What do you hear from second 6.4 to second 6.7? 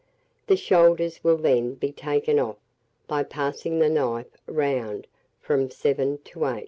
8.